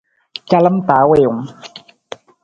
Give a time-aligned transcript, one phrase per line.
[0.49, 1.43] Calam ta wiiwung.